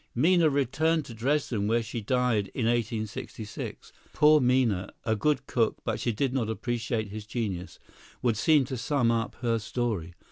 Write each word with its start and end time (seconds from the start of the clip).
Minna 0.15 0.49
returned 0.49 1.05
to 1.05 1.13
Dresden, 1.13 1.67
where 1.67 1.83
she 1.83 2.01
died 2.01 2.49
in 2.55 2.65
1866. 2.65 3.93
Poor 4.13 4.39
Minna! 4.41 4.89
A 5.05 5.15
good 5.15 5.45
cook, 5.45 5.77
but 5.83 5.99
she 5.99 6.11
did 6.11 6.33
not 6.33 6.49
appreciate 6.49 7.09
his 7.09 7.27
genius, 7.27 7.77
would 8.23 8.35
seem 8.35 8.65
to 8.65 8.77
sum 8.77 9.11
up 9.11 9.35
her 9.41 9.59
story. 9.59 10.15